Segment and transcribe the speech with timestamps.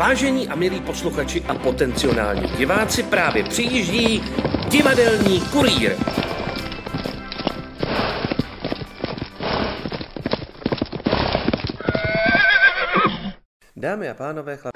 [0.00, 4.22] Vážení a milí posluchači a potenciální diváci, právě přijíždí
[4.68, 5.96] divadelní kurýr.
[13.76, 14.74] Dámy a pánové, chlap...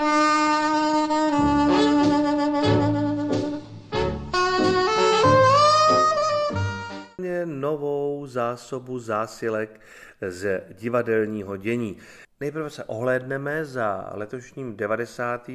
[7.44, 9.80] novou zásobu zásilek
[10.28, 11.96] z divadelního dění.
[12.40, 15.50] Nejprve se ohlédneme za letošním 90.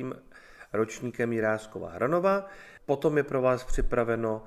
[0.74, 2.46] ročníkem Jiráskova Hranova,
[2.86, 4.44] potom je pro vás připraveno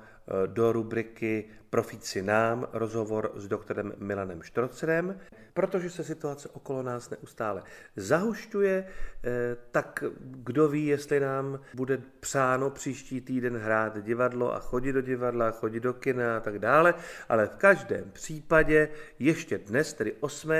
[0.47, 5.19] do rubriky Profíci nám rozhovor s doktorem Milanem Štrocerem.
[5.53, 7.63] Protože se situace okolo nás neustále
[7.95, 14.93] zahušťuje, eh, tak kdo ví, jestli nám bude přáno příští týden hrát divadlo a chodit
[14.93, 16.93] do divadla, chodit do kina a tak dále,
[17.29, 20.51] ale v každém případě ještě dnes, tedy 8.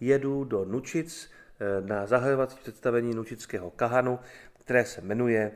[0.00, 4.18] jedu do Nučic eh, na zahajovací představení Nučického kahanu,
[4.60, 5.52] které se jmenuje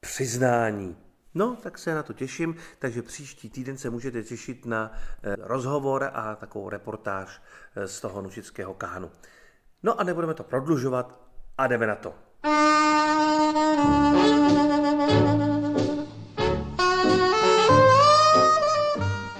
[0.00, 0.96] Přiznání.
[1.34, 6.10] No, tak se na to těším, takže příští týden se můžete těšit na eh, rozhovor
[6.14, 7.42] a takovou reportáž
[7.76, 9.10] eh, z toho nučického kánu.
[9.82, 11.20] No a nebudeme to prodlužovat
[11.58, 12.14] a jdeme na to.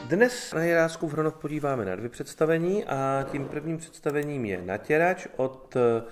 [0.05, 5.27] Dnes na Jirásku v Hronov podíváme na dvě představení a tím prvním představením je Natěrač
[5.37, 6.03] od eh,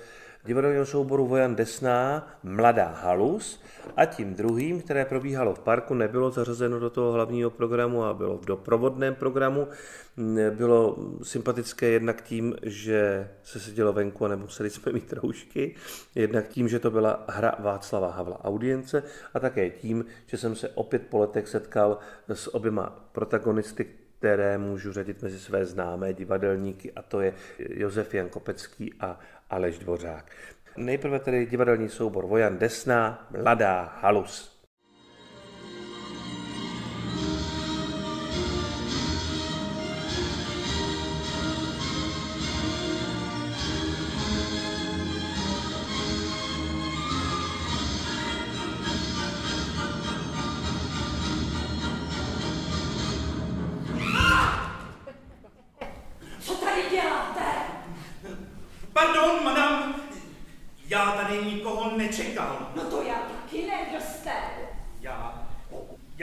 [0.44, 3.62] divadelního souboru Vojan Desná Mladá halus
[3.96, 8.38] a tím druhým, které probíhalo v parku, nebylo zařazeno do toho hlavního programu a bylo
[8.38, 9.68] v doprovodném programu.
[10.50, 15.74] Bylo sympatické jednak tím, že se sedělo venku a nemuseli jsme mít roušky,
[16.14, 19.02] jednak tím, že to byla hra Václava Havla audience
[19.34, 23.86] a také tím, že jsem se opět po letech setkal s oběma protagonisty,
[24.18, 29.20] které můžu řadit mezi své známé divadelníky, a to je Josef Jan Kopecký a
[29.50, 30.32] Aleš Dvořák.
[30.76, 34.49] Nejprve tedy divadelní soubor Vojan Desná, Mladá Halus.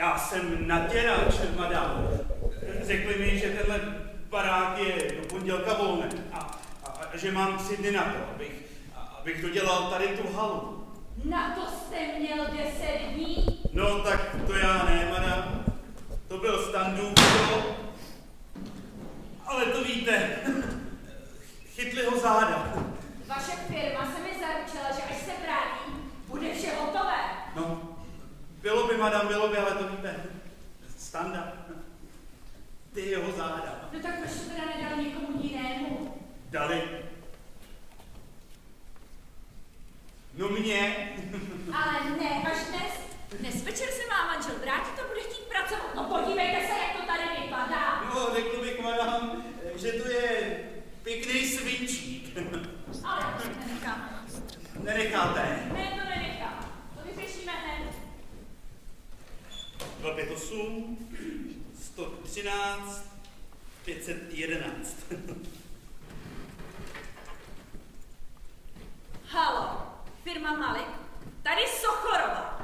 [0.08, 2.08] já jsem naděrač, madám.
[2.82, 3.80] Řekli mi, že tenhle
[4.30, 6.38] barák je do pondělka volný a,
[6.84, 8.52] a, a že mám tři dny na to, abych,
[8.96, 10.86] a, abych dodělal tady tu halu.
[11.24, 13.60] Na to jste měl deset dní?
[13.72, 15.64] No tak to já ne, madám.
[16.28, 17.14] To byl standů,
[19.46, 20.30] ale to víte,
[21.74, 22.72] chytli ho záda.
[23.26, 26.97] Vaše firma se mi zaručila, že až se vrátím, bude vše hotové.
[28.62, 30.24] Bylo by, madam, bylo by, ale to víte.
[30.98, 31.54] Standard.
[32.94, 33.88] Ty jeho záda.
[33.92, 36.14] No tak proč to teda nedal někomu jinému?
[36.50, 36.82] Dali.
[40.34, 41.08] No mě.
[41.72, 42.92] ale ne, až dnes.
[43.40, 45.94] Dnes večer se má manžel vrátit to bude chtít pracovat.
[45.94, 48.04] No podívejte se, jak to tady vypadá.
[48.14, 49.44] No, řekl bych, madam,
[49.76, 50.58] že to je
[51.02, 52.38] pěkný svinčík.
[53.04, 54.24] Ale to nenecháme.
[54.82, 55.40] Nenecháte?
[55.72, 56.72] Ne, to nenechám.
[56.94, 57.87] To vyřešíme hned.
[59.98, 60.96] 258,
[61.74, 63.02] 113,
[63.84, 64.96] 511.
[69.26, 69.82] Halo,
[70.24, 70.86] firma Malik,
[71.42, 72.62] tady Sochorova.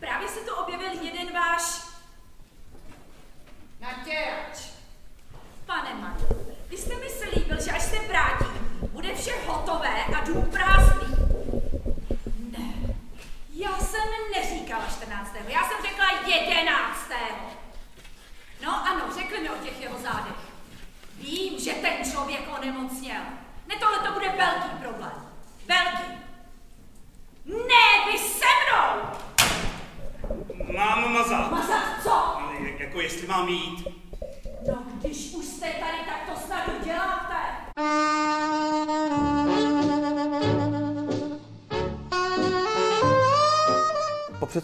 [0.00, 1.62] Právě se tu objevil jeden váš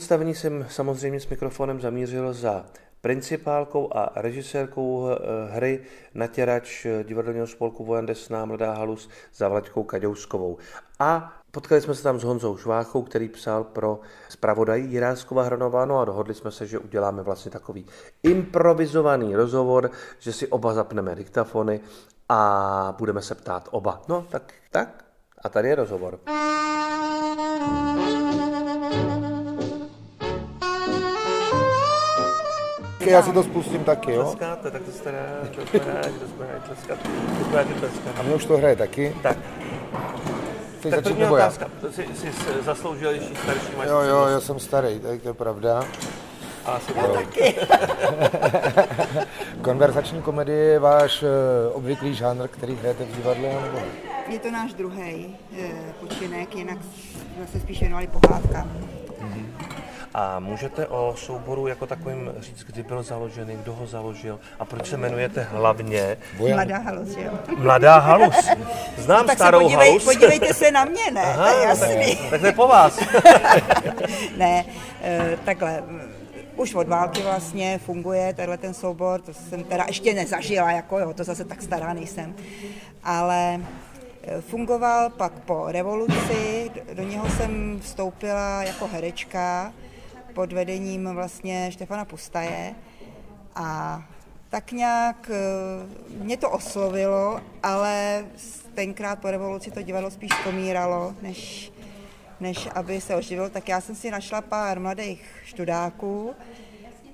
[0.03, 2.65] představení jsem samozřejmě s mikrofonem zamířil za
[3.01, 5.17] principálkou a režisérkou eh,
[5.51, 5.81] hry
[6.15, 10.59] Natěrač eh, divadelního spolku Vojan Desná Mladá halus za Vlaďkou Kaďouskovou.
[10.99, 16.05] A potkali jsme se tam s Honzou Šváchou, který psal pro zpravodaj Jiráskova Hranováno a
[16.05, 17.87] dohodli jsme se, že uděláme vlastně takový
[18.23, 21.81] improvizovaný rozhovor, že si oba zapneme diktafony
[22.29, 24.03] a budeme se ptát oba.
[24.09, 25.05] No tak, tak.
[25.45, 26.19] A tady je rozhovor.
[26.27, 27.92] Thank
[33.03, 34.23] Počkej, já si to spustím taky, jo?
[34.23, 36.99] Tleskáte, tak to jste rád, to jste rád, to jste rád tleskat.
[37.39, 38.15] Děkujete tleskat.
[38.19, 39.17] A mě už to hraje taky.
[39.23, 39.39] Tak,
[40.79, 41.45] Chceš tak začít první nebo já?
[41.45, 41.67] otázka.
[41.81, 42.33] To jsi, jsi
[42.63, 45.85] zasloužil ještě starší máš Jo, jo, já jsem starý, tak to je pravda.
[46.65, 47.19] A asi to.
[49.63, 51.27] Konverzační komedie je váš eh,
[51.73, 53.85] obvyklý žánr, který hrajete v divadle, nebo ne?
[54.29, 55.37] Je to náš druhý
[56.01, 56.79] počinek, jinak
[57.37, 58.71] jsme se spíš věnovali pohádkám.
[60.15, 64.89] A můžete o souboru jako takovým říct, kdy byl založený, kdo ho založil a proč
[64.89, 67.33] se jmenujete hlavně Bojan, Mladá halus, že jo?
[67.59, 68.49] Mladá Halus.
[68.99, 70.05] Znám Tak se starou podívej, Halus.
[70.05, 71.23] podívejte se na mě, ne?
[71.37, 72.19] to je tak, jasný.
[72.31, 72.99] tak to je po vás.
[74.37, 74.65] Ne,
[75.03, 75.83] eh, takhle,
[76.57, 81.15] už od války vlastně funguje tenhle ten soubor, to jsem teda ještě nezažila, jako jo,
[81.15, 82.35] to zase tak stará nejsem,
[83.05, 83.61] ale
[84.25, 89.73] eh, fungoval pak po revoluci, do- do něho jsem vstoupila jako herečka
[90.35, 92.75] pod vedením vlastně Štefana Pustaje
[93.55, 94.03] a
[94.49, 98.25] tak nějak eh, mě to oslovilo, ale
[98.75, 101.73] tenkrát po revoluci to divadlo spíš komíralo, než,
[102.41, 106.35] než aby se oživilo, tak já jsem si našla pár mladých študáků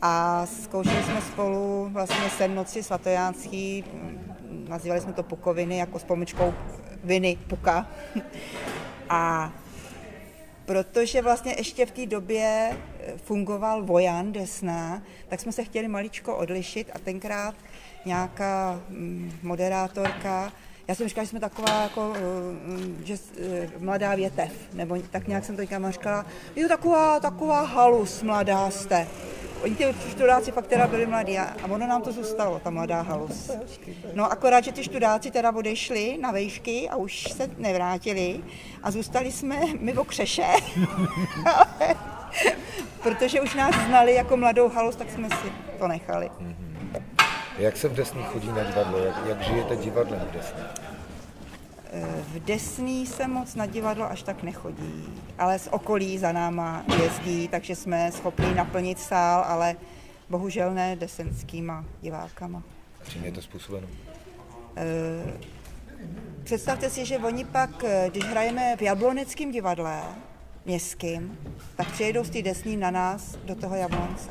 [0.02, 3.84] a zkoušeli jsme spolu vlastně sen noci svatojánský,
[4.68, 6.54] nazývali jsme to pukoviny jako s pomyčkou
[7.04, 7.86] viny puka.
[9.10, 9.52] A
[10.68, 12.76] protože vlastně ještě v té době
[13.16, 17.54] fungoval Vojan Desna, tak jsme se chtěli maličko odlišit a tenkrát
[18.04, 20.52] nějaká mm, moderátorka,
[20.88, 22.14] já jsem říkala, že jsme taková jako,
[22.64, 26.26] mm, že eh, mladá větev, nebo tak nějak jsem to říkala, říkala,
[26.56, 29.06] jo taková, taková halus mladá jste.
[29.62, 33.00] Oni ty študáci fakt teda byli mladí a a ono nám to zůstalo, ta mladá
[33.00, 33.50] halus.
[34.14, 38.40] No akorát, že ty študáci teda odešli na vejšky a už se nevrátili
[38.82, 40.46] a zůstali jsme my v okřeše.
[43.02, 46.30] Protože už nás znali jako mladou halus, tak jsme si to nechali.
[47.58, 50.88] jak se v Desných chodí na divadlo, jak, jak žijete divadlem v Desných?
[52.20, 55.04] V Desný se moc na divadlo až tak nechodí,
[55.38, 59.76] ale z okolí za náma jezdí, takže jsme schopni naplnit sál, ale
[60.28, 62.62] bohužel ne desenskýma divákama.
[63.08, 63.86] Čím je to způsobeno?
[66.44, 70.02] Představte si, že oni pak, eh, když hrajeme v Jabloneckém divadle,
[70.68, 71.38] městským,
[71.76, 74.30] tak přijedou z té desní na nás do toho Jablonce.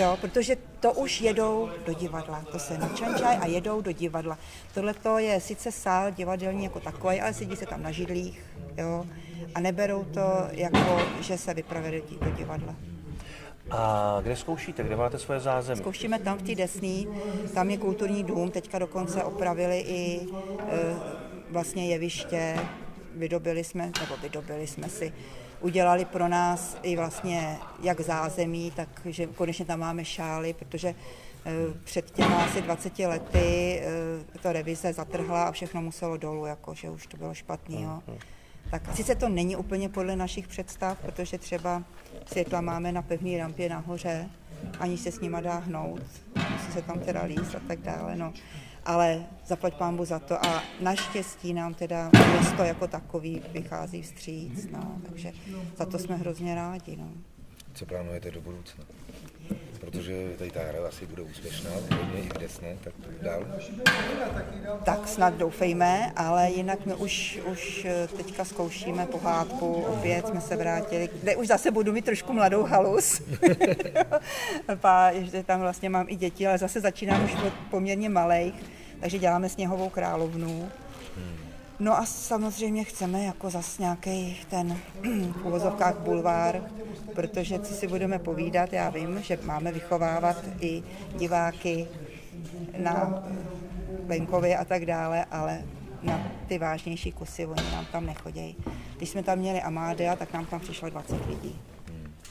[0.00, 2.44] Jo, protože to už jedou do divadla.
[2.52, 4.38] To se načančají a jedou do divadla.
[4.74, 8.40] Tohle to je sice sál divadelní jako takový, ale sedí se tam na židlích,
[8.76, 9.06] jo,
[9.54, 10.20] a neberou to
[10.50, 12.74] jako, že se vypravili do di- do divadla.
[13.70, 15.80] A kde zkoušíte, kde máte svoje zázemí?
[15.80, 17.08] Zkoušíme tam v té Desný,
[17.54, 20.94] tam je kulturní dům, teďka dokonce opravili i e,
[21.50, 22.58] vlastně jeviště,
[23.14, 25.12] vydobili jsme, nebo vydobili jsme si,
[25.60, 30.94] udělali pro nás i vlastně jak zázemí, tak že konečně tam máme šály, protože e,
[31.84, 36.90] před těma asi 20 lety e, to revize zatrhla a všechno muselo dolů, jako, že
[36.90, 37.82] už to bylo špatný.
[37.82, 38.02] Jo.
[38.70, 41.82] Tak sice to není úplně podle našich představ, protože třeba
[42.26, 44.28] světla máme na pevné rampě nahoře,
[44.80, 46.02] ani se s nima dá hnout,
[46.52, 48.32] musí se tam teda líst a tak dále, no.
[48.84, 54.96] Ale zaplať pámbu za to a naštěstí nám teda město jako takový vychází vstříc, no,
[55.08, 55.32] takže
[55.76, 57.08] za to jsme hrozně rádi, no.
[57.74, 58.84] Co plánujete do budoucna?
[59.80, 63.44] Protože tady ta hra asi bude úspěšná, hodně i v Desné, tak dál.
[64.84, 70.56] Tak snad doufejme, ale jinak my už, už eh, teďka zkoušíme pohádku, opět jsme se
[70.56, 73.22] vrátili, kde už zase budu mít trošku mladou halus.
[74.80, 78.54] Pá, že tam vlastně mám i děti, ale zase začínám už od poměrně malých,
[79.00, 80.68] takže děláme sněhovou královnu.
[81.82, 84.78] No a samozřejmě chceme jako zas nějaký ten
[85.32, 86.62] v uvozovkách bulvár,
[87.14, 90.82] protože co si budeme povídat, já vím, že máme vychovávat i
[91.16, 91.88] diváky
[92.78, 93.24] na
[94.06, 95.62] venkově a tak dále, ale
[96.02, 98.56] na ty vážnější kusy oni nám tam nechodějí.
[98.96, 101.60] Když jsme tam měli Amádea, tak nám tam přišlo 20 lidí.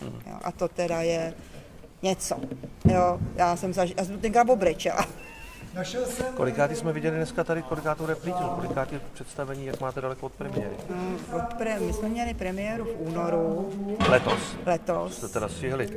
[0.02, 1.34] Jo, a to teda je
[2.02, 2.40] něco.
[2.86, 3.94] Jo, já jsem, zaž...
[3.98, 4.48] já jsem tenkrát
[5.74, 6.06] obrečela.
[6.36, 10.76] Kolikátý jsme viděli dneska tady, kolikátou reprízu, kolikátý představení, jak máte daleko od premiéry?
[11.36, 11.80] Od pre...
[11.80, 13.70] My jsme měli premiéru v únoru
[14.10, 14.56] Letos.
[14.66, 15.18] letos.
[15.18, 15.90] Jste teda stihli.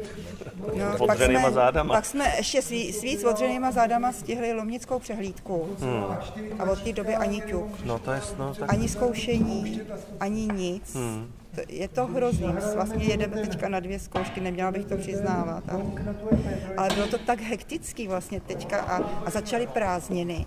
[0.74, 1.94] No, Odřenýma zádama.
[1.94, 5.68] pak jsme ještě s, ví- s víc odřenýma zádama stihli lomnickou přehlídku.
[5.80, 6.04] Hmm.
[6.58, 7.84] A od té doby ani ťuk.
[7.84, 9.80] No to je, no tak Ani zkoušení,
[10.20, 10.94] ani nic.
[10.94, 11.32] Hmm.
[11.68, 12.54] Je to hrozný.
[12.74, 15.64] Vlastně jedeme teďka na dvě zkoušky, neměla bych to přiznávat.
[15.68, 15.80] A,
[16.76, 18.96] ale bylo to tak hektický vlastně teďka a,
[19.26, 20.46] a začaly prázdniny.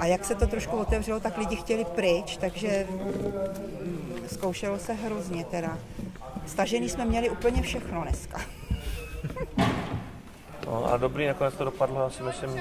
[0.00, 3.32] A jak se to trošku otevřelo, tak lidi chtěli pryč, takže mm,
[4.32, 5.78] zkoušelo se hrozně teda.
[6.46, 8.40] Stažený jsme měli úplně všechno dneska.
[10.66, 12.60] No, a dobrý, nakonec to dopadlo, asi myslím,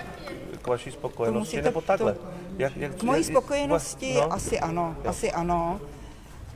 [0.61, 2.13] k vaší spokojenosti, musíte- nebo takhle.
[2.13, 2.21] to-
[2.57, 5.79] Jak, jak, K mojí spokojenosti no, asi ano, asi ano.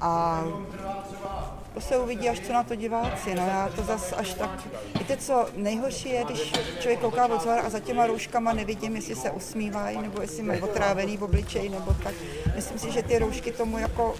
[0.05, 0.43] A
[1.73, 3.35] to se uvidí, až co na to diváci.
[3.35, 4.49] No já to zas až tak...
[4.99, 9.31] Víte co, nejhorší je, když člověk kouká od a za těma rouškama nevidím, jestli se
[9.31, 12.13] usmívají, nebo jestli mají otrávený v obličeji, nebo tak.
[12.55, 14.13] Myslím si, že ty roušky tomu jako...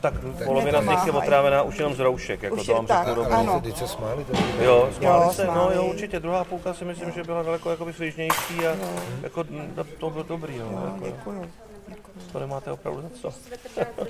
[0.00, 2.98] Tak polovina z nich je otrávená už jenom z roušek, jako Už to vám tak.
[2.98, 3.38] řeknu rovnou.
[3.38, 3.60] Ano.
[3.60, 4.26] teď se smáli,
[4.60, 5.76] Jo, smáli Jo, se, no smáli.
[5.76, 6.20] jo, určitě.
[6.20, 8.76] Druhá půlka si myslím, že byla daleko jakoby svižnější a
[9.22, 11.50] jako no, to bylo dobrý, no, No, jako, děkuju.
[12.34, 13.34] To nemáte opravdu za co.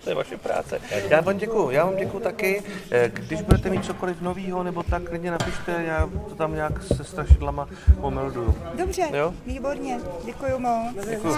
[0.04, 0.80] to je vaše práce.
[1.08, 2.62] Já vám děkuju, já vám děkuju taky.
[2.90, 7.04] Eh, Když budete mít cokoliv novýho, nebo tak, klidně napište, já to tam nějak se
[7.04, 7.68] strašidlama
[8.00, 8.54] omelduju.
[8.78, 9.34] Dobře, Jo?
[9.46, 11.06] výborně, děkuju moc.
[11.10, 11.34] Děkuju.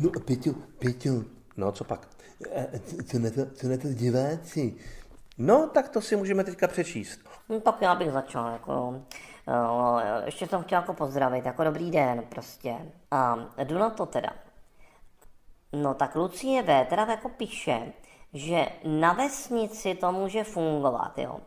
[0.00, 1.24] No a Peťo, Peťo,
[1.56, 2.08] No, co pak?
[2.56, 4.74] a a co- co na to, co na to diváci?
[5.38, 7.20] No, tak to si můžeme teďka přečíst.
[7.48, 8.94] No, tak já bych začal, jako.
[9.48, 12.76] Eh, Ještě jsem chtěl jako pozdravit, jako dobrý den prostě.
[13.10, 14.30] A jdu na to teda.
[15.72, 16.84] No tak Lucie V.
[16.84, 17.92] teda jako píše,
[18.32, 21.40] že na vesnici to může fungovat, jo.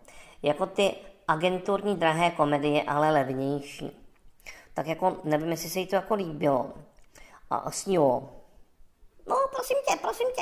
[0.43, 0.95] Jako ty
[1.27, 3.91] agenturní drahé komedie, ale levnější.
[4.73, 6.73] Tak jako nevím, jestli se jí to jako líbilo.
[7.49, 8.29] A snilo.
[9.29, 10.41] No, prosím tě, prosím tě.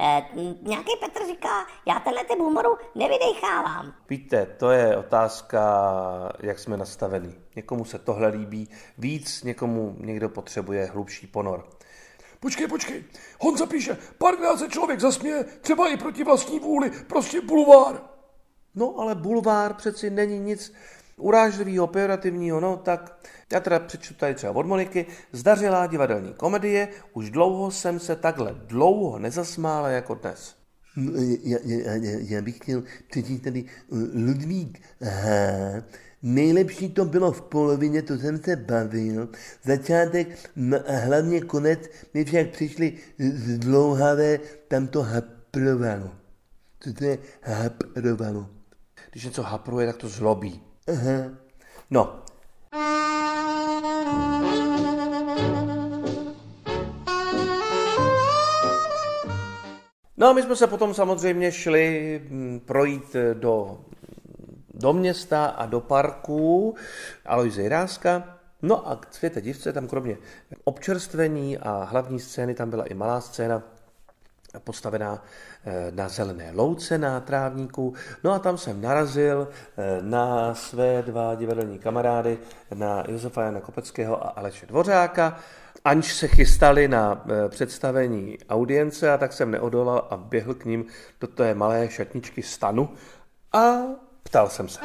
[0.00, 0.28] E,
[0.62, 3.94] nějaký Petr říká, já tenhle typ humoru nevydechávám.
[4.08, 5.62] Víte, to je otázka,
[6.40, 7.34] jak jsme nastavení.
[7.56, 11.68] Někomu se tohle líbí víc, někomu někdo potřebuje hlubší ponor.
[12.40, 13.04] Počkej, počkej.
[13.40, 18.00] Honza píše, párkrát se člověk zasměje, třeba i proti vlastní vůli, prostě bulvár.
[18.74, 20.72] No, ale bulvár přeci není nic
[21.16, 23.18] urážlivého, pejorativního, no tak
[23.52, 25.06] já teda přečtu tady třeba od Moniky.
[25.32, 30.56] Zdařilá divadelní komedie, už dlouho jsem se takhle dlouho nezasmála jako dnes.
[31.42, 35.82] Já, já, já, já bych chtěl přečíst tady uh, Ludvík H.
[36.22, 39.28] Nejlepší to bylo v polovině, to jsem se bavil.
[39.62, 40.28] Začátek
[41.04, 41.80] hlavně konec
[42.14, 46.10] mi však přišli zdlouhavé, tam to haprovalo.
[46.80, 48.48] Co to je haprovalo?
[49.10, 50.65] Když něco hapruje, tak to zlobí.
[51.90, 52.22] No,
[60.18, 63.80] No a my jsme se potom samozřejmě šli mm, projít eh, do,
[64.74, 66.74] do města a do parku
[67.26, 68.38] Alojze Jiráska.
[68.62, 70.16] No a k světe divce tam kromě
[70.64, 73.62] občerstvení a hlavní scény tam byla i malá scéna
[74.60, 75.22] postavená
[75.64, 77.94] eh, na zelené louce na trávníku.
[78.24, 82.38] No a tam jsem narazil eh, na své dva divadelní kamarády,
[82.74, 85.38] na Josefa Jana Kopeckého a Aleše Dvořáka.
[85.84, 90.84] Anž se chystali na eh, představení audience a tak jsem neodolal a běhl k ním
[91.20, 92.88] do té malé šatničky stanu
[93.52, 93.76] a
[94.22, 94.80] ptal jsem se.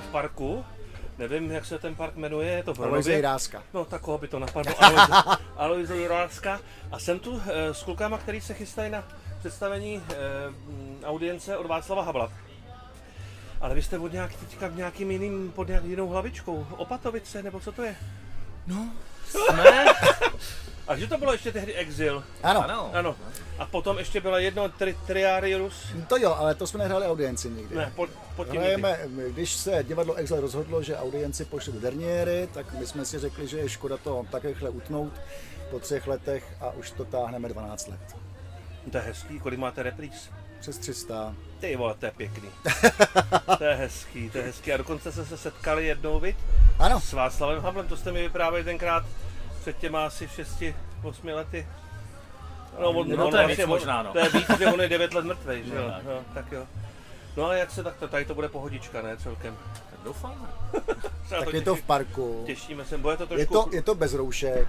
[0.00, 0.64] V parku,
[1.18, 3.62] nevím, jak se ten park jmenuje, je to v Jiráska.
[3.74, 6.60] No, tak koho by to napadlo, Alois- Aloise Jiráska.
[6.92, 9.04] A jsem tu eh, s klukama, který se chystají na
[9.38, 10.14] představení eh,
[10.46, 12.32] m, audience od Václava Havla.
[13.60, 16.66] Ale vy jste od nějak, teďka v nějakým jiným, pod nějak jinou hlavičkou.
[16.76, 17.96] Opatovice, nebo co to je?
[18.66, 18.90] No,
[19.28, 19.84] Jsme?
[20.88, 22.24] A že to bylo ještě tehdy Exil?
[22.42, 22.90] ano, Ano.
[22.94, 23.16] Ano.
[23.58, 25.86] A potom ještě byla jedno tri, Triarius?
[26.08, 27.76] to jo, ale to jsme nehráli audienci nikdy.
[27.76, 28.98] Ne, pod, pod tím Hrajeme,
[29.30, 33.48] když se divadlo Exile rozhodlo, že audienci pošle do Derniéry, tak my jsme si řekli,
[33.48, 35.12] že je škoda to tak rychle utnout
[35.70, 38.16] po třech letech a už to táhneme 12 let.
[38.90, 40.30] To je hezký, kolik máte repríz?
[40.60, 41.34] Přes 300.
[41.60, 42.48] Ty vole, to je pěkný.
[43.58, 44.72] to je hezký, to je hezký.
[44.72, 46.36] A dokonce jste se setkali jednou, viď?
[46.78, 49.04] Ano, S Václavem Havlem, to jste mi vyprávěli tenkrát
[49.64, 50.74] před těma asi 6-8
[51.34, 51.66] lety.
[52.80, 54.12] No, on, No, on to je vlastně- víc možná, no.
[54.12, 55.90] To je víc, že on je 9 let mrtvej, že jo?
[55.96, 56.04] tak.
[56.04, 56.66] No, tak jo.
[57.36, 59.56] No a jak se tak to, tady to bude pohodička, ne celkem.
[59.90, 60.48] Tak doufám.
[61.28, 62.42] Tak to je to v těší- parku.
[62.46, 64.68] Těšíme se, bude to Je trošku, to, je to bez roušek,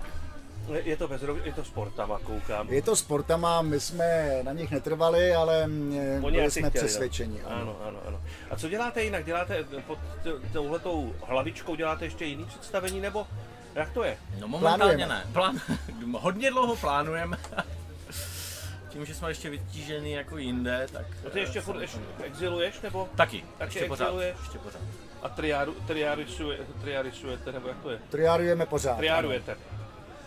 [0.74, 2.70] je, je to bez je to sportama, koukám.
[2.70, 6.86] je to sportama, my jsme na nich netrvali, ale mm, Oni byli asi jsme chtěli,
[6.86, 7.42] přesvědčeni.
[7.42, 7.56] Ano.
[7.62, 8.22] Ano, ano, ano.
[8.52, 9.26] A co děláte jinak?
[9.26, 13.28] Děláte pod t- touhletou hlavičkou děláte ještě jiný představení, nebo
[13.76, 14.18] jak to je?
[14.40, 15.14] No momentálně Plánujeme.
[15.14, 15.34] ne.
[15.34, 15.62] Plán...
[16.20, 17.38] Hodně dlouho plánujeme.
[18.90, 21.06] Tím, že jsme ještě vytížený jako jinde, tak...
[21.24, 23.10] No ty ještě furt ještě exiluješ, nebo?
[23.16, 24.06] Taky, Taky ještě pořád.
[24.06, 24.38] exiluješ?
[24.44, 24.82] Ještě pořád.
[25.24, 28.00] A triáru, triárisuje, triárisujete, nebo jak to je?
[28.10, 28.98] Triárujeme pořád.
[28.98, 29.58] Triárujete.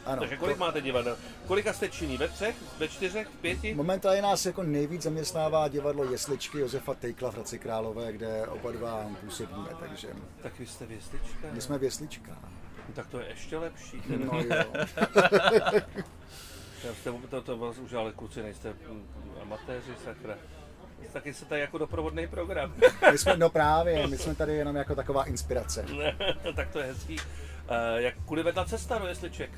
[0.06, 0.20] Ano.
[0.20, 1.16] Takže kolik To- máte divadel?
[1.46, 2.16] Kolika jste činní?
[2.16, 2.56] Ve třech?
[2.78, 3.26] Ve čtyřech?
[3.28, 3.74] V pěti?
[3.74, 9.06] Momentálně nás jako nejvíc zaměstnává divadlo Jesličky Josefa Tejkla v Hradci Králové, kde oba dva
[9.20, 10.08] působíme, takže
[10.42, 11.48] Tak vy jste věslička.
[11.52, 12.38] my jsme v Jesličkách.
[12.88, 14.02] No, tak to je ještě lepší.
[14.08, 14.64] No jo.
[16.84, 18.74] Já jste, to, to vás už ale kluci nejste
[19.42, 20.34] amatéři, sakra.
[21.12, 22.74] Taky se tady jako doprovodný program.
[23.12, 25.84] My jsme, no právě, my jsme tady jenom jako taková inspirace.
[26.56, 27.16] tak to je hezký.
[27.16, 27.24] Uh,
[27.96, 29.50] jak kudy vedla cesta do Jesliček?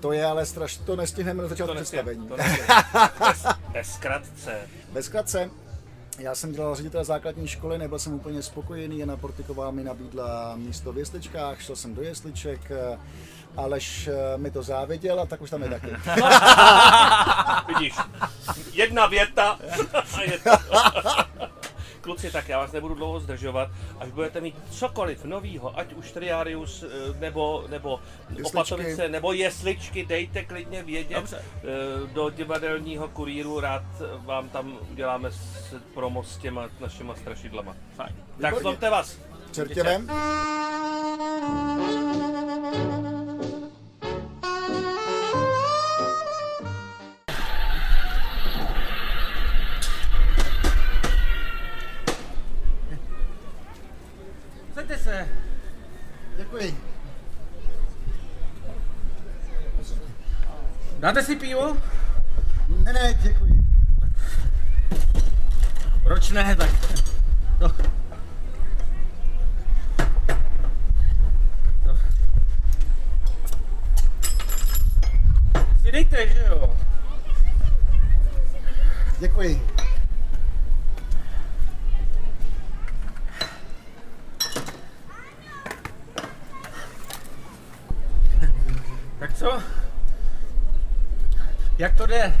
[0.00, 2.28] To je ale strašně, to nestihneme na začátku představení.
[2.28, 2.36] To.
[3.18, 4.68] Bez, bez zkratce.
[4.92, 5.50] Ve zkratce,
[6.20, 10.92] já jsem dělal ředitele základní školy, nebyl jsem úplně spokojený, Jana Portiková mi nabídla místo
[10.92, 12.98] v jesličkách, šel jsem do jesliček, eh,
[13.56, 15.86] Aleš eh, mi to záviděl a tak už tam je taky.
[17.68, 17.94] Vidíš,
[18.72, 19.58] jedna věta
[20.14, 20.50] a je to.
[22.00, 23.70] Kluci, tak já vás nebudu dlouho zdržovat.
[23.98, 26.86] Až budete mít cokoliv novýho, ať už Triarius, eh,
[27.20, 28.00] nebo, nebo
[28.44, 31.36] Opatovice, nebo Jesličky, dejte klidně vědět Dobře.
[31.36, 33.60] eh, do divadelního kuríru.
[33.60, 33.82] Rád
[34.24, 37.76] vám tam uděláme s promo s těma našima strašidlama.
[37.96, 38.16] Fajn.
[38.40, 39.18] Tak zlomte vás.
[39.52, 40.06] Čertěvem?
[40.06, 41.89] Saďte
[61.00, 61.76] Dáte si pivo?
[62.84, 63.64] Ne, ne, děkuji.
[66.02, 66.70] Proč ne, tak...
[67.58, 67.68] To...
[71.84, 71.96] To...
[75.82, 76.76] Si dejte, že jo?
[79.20, 79.62] Děkuji.
[89.18, 89.62] Tak co?
[91.80, 92.32] Jak to jde?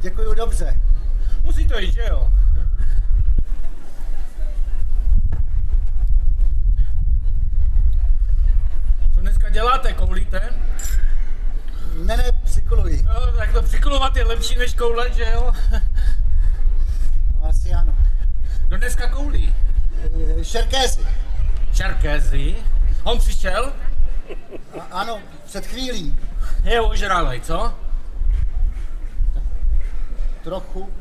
[0.00, 0.80] Děkuji dobře.
[1.42, 2.32] Musí to jít, že jo?
[9.14, 10.40] Co dneska děláte, koulíte?
[12.04, 13.02] Ne, ne, přikoluji.
[13.02, 15.52] No, tak to přikulovat je lepší než koule, že jo?
[17.34, 17.94] No, asi ano.
[18.68, 19.54] Kdo dneska koulí?
[20.38, 21.06] Eh, Šerkézy.
[21.72, 22.56] Čarkézy.
[23.02, 23.72] On přišel?
[24.78, 26.18] A, ano, před chvílí.
[26.64, 27.74] Je ožralej, co?
[30.44, 30.92] Trochu.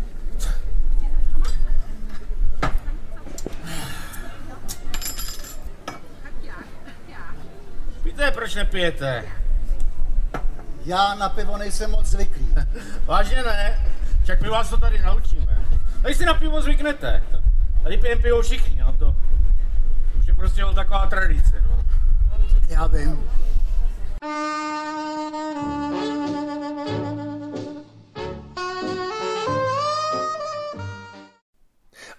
[8.03, 9.25] Víte, proč nepijete?
[10.85, 12.55] Já na pivo nejsem moc zvyklý.
[13.05, 13.79] Vážně ne,
[14.23, 15.57] však my vás to tady naučíme.
[16.01, 17.23] Tady si na pivo zvyknete.
[17.83, 19.15] Tady pijeme pivo všichni, no to
[20.19, 21.83] už je prostě taková tradice, no.
[22.69, 23.29] Já vím.
[24.21, 24.25] A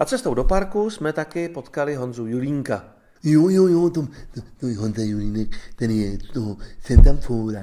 [0.05, 2.85] cestou do parku jsme taky potkali Honzu Julínka.
[3.23, 4.03] Jo, jo, jo, to,
[4.35, 7.61] to, to je Honza Julínek, ten je toho jsem tam fóra.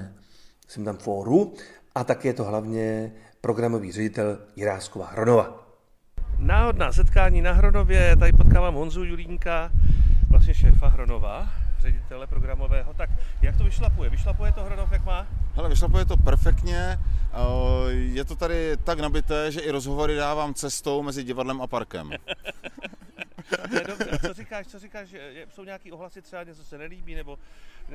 [0.67, 1.53] Jsem tam fóru
[1.95, 5.67] a tak je to hlavně programový ředitel Jiráskova Hronova.
[6.37, 9.71] Náhodná setkání na Hronově, tady potkávám Honzu Julínka,
[10.29, 12.93] vlastně šéfa Hronova, ředitele programového.
[12.93, 13.09] Tak
[13.41, 14.09] jak to vyšlapuje?
[14.09, 15.27] Vyšlapuje to Hronov, jak má?
[15.55, 16.99] Hele, vyšlapuje to perfektně.
[17.33, 22.11] Eh, Je to tady tak nabité, že i rozhovory dávám cestou mezi divadlem a parkem.
[23.87, 24.09] Dobře.
[24.11, 25.15] A co říkáš, co říkáš,
[25.49, 27.39] jsou nějaký ohlasy třeba něco se nelíbí, nebo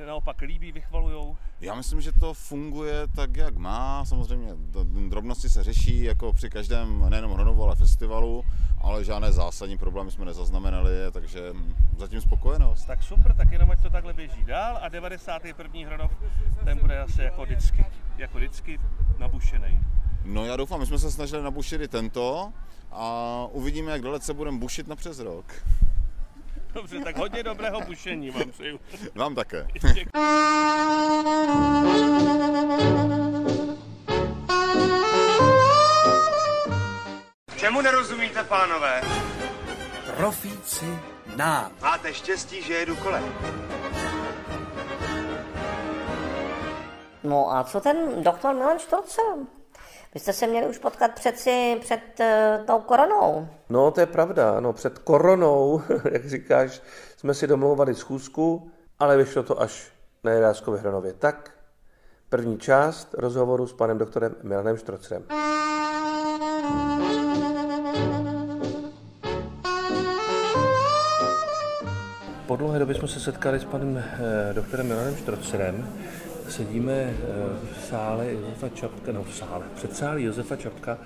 [0.05, 1.37] naopak líbí, vychvalujou?
[1.61, 4.05] Já myslím, že to funguje tak, jak má.
[4.05, 4.53] Samozřejmě
[5.09, 8.43] drobnosti se řeší, jako při každém, nejenom Hronovu, ale festivalu,
[8.81, 12.85] ale žádné zásadní problémy jsme nezaznamenali, takže hm, zatím spokojenost.
[12.85, 15.79] Tak super, tak jenom ať to takhle běží dál a 91.
[15.85, 16.11] Hronov,
[16.63, 17.85] ten bude asi jako vždycky,
[18.17, 18.79] jako vždycky
[19.17, 19.79] nabušený.
[20.25, 22.53] No já doufám, my jsme se snažili nabušit i tento
[22.95, 25.45] a uvidíme, jak dalece budeme bušit na přes rok.
[26.73, 28.79] Dobře, tak hodně dobrého bušení vám přeju.
[29.15, 29.67] Vám také.
[37.57, 39.01] Čemu nerozumíte, pánové?
[40.17, 40.99] Profíci
[41.35, 41.71] nám.
[41.81, 43.23] Máte štěstí, že jedu kolem.
[47.23, 49.37] No a co ten doktor Milan Štorcel?
[50.13, 53.47] Vy jste se měli už potkat přeci před uh, tou koronou.
[53.69, 56.81] No, to je pravda, no, před koronou, jak říkáš,
[57.17, 59.91] jsme si domlouvali schůzku, ale vyšlo to až
[60.23, 61.13] na Jiráskově Hronově.
[61.13, 61.51] Tak,
[62.29, 65.23] první část rozhovoru s panem doktorem Milanem Štrocerem.
[72.47, 75.89] Po dlouhé době jsme se setkali s panem eh, doktorem Milanem Štrocerem
[76.53, 77.13] sedíme eh,
[77.73, 80.97] v sále Josefa Čapka, no v sále, před sály Josefa Čapka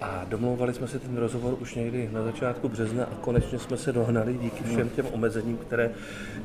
[0.00, 3.92] a domlouvali jsme si ten rozhovor už někdy na začátku března a konečně jsme se
[3.92, 5.90] dohnali díky všem těm omezením, které,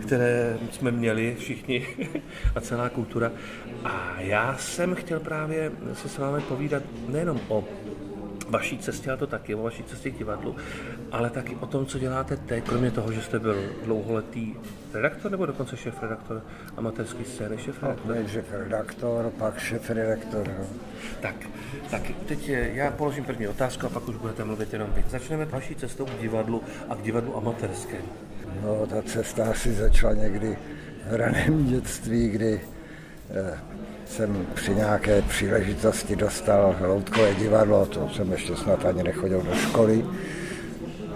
[0.06, 1.88] které jsme měli všichni
[2.56, 3.32] a celá kultura.
[3.84, 7.64] A já jsem chtěl právě se s vámi povídat nejenom o
[8.52, 10.56] vaší cestě, a to taky, o vaší cestě k divadlu,
[11.12, 14.54] ale taky o tom, co děláte teď, kromě toho, že jste byl dlouholetý
[14.94, 16.42] redaktor nebo dokonce šéf-redaktor
[16.78, 18.16] amatérské scény, šéf-redaktor?
[18.16, 20.48] No, šéf redaktor, pak šéf redaktor.
[20.60, 20.66] No.
[21.22, 21.36] Tak,
[21.92, 25.04] tak teď je- já položím první otázku a pak už budete mluvit jenom vy.
[25.10, 28.08] Začneme vaší cestou k divadlu a k divadlu amatérskému.
[28.64, 30.58] No, ta cesta asi začala někdy
[31.10, 32.62] v raném dětství, kdy
[33.30, 33.58] eh,
[34.12, 40.06] jsem při nějaké příležitosti dostal loutkové divadlo, to jsem ještě snad ani nechodil do školy.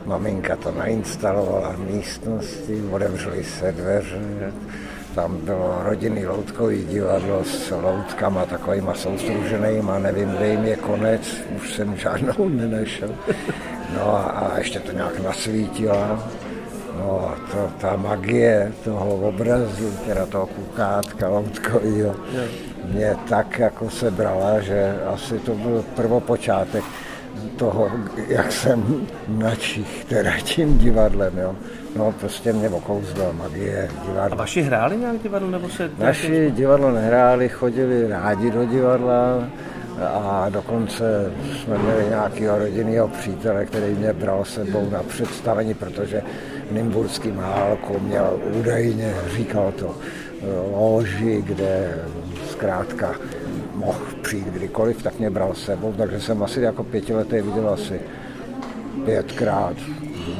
[0.05, 4.21] Maminka to nainstalovala v místnosti, otevřely se dveře,
[5.15, 11.21] tam bylo rodinný loutkový divadlo s loutkama takovýma soustruženýma, nevím, kde jim je konec,
[11.55, 13.09] už jsem žádnou nenašel.
[13.93, 16.29] No a, a ještě to nějak nasvítila.
[16.99, 22.15] No a to, ta magie toho obrazu, teda toho kukátka loutkovýho,
[22.89, 26.83] mě tak jako sebrala, že asi to byl prvopočátek
[27.55, 27.91] toho,
[28.27, 31.55] jak jsem načich teda tím divadlem, jo.
[31.95, 34.37] No prostě mě okouzla magie A divadla.
[34.37, 35.91] vaši hráli nějak divadlo, nebo se...
[35.99, 39.47] Naši divadlo nehráli, chodili rádi do divadla
[40.13, 46.21] a dokonce jsme měli nějakého rodinného přítele, který mě bral sebou na představení, protože
[46.69, 49.95] v Nymburském hálku měl údajně, říkal to,
[50.71, 51.93] loži, kde
[52.55, 53.15] zkrátka
[53.75, 57.99] mohl přijít kdykoliv, tak mě bral sebou, takže jsem asi jako pětiletý viděl asi
[59.05, 59.77] pětkrát